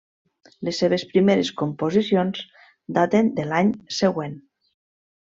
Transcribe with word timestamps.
Les 0.67 0.77
seves 0.83 1.03
primeres 1.09 1.51
composicions 1.59 2.41
daten 2.99 3.29
de 3.41 3.45
l'any 3.51 3.69
següent. 3.99 4.33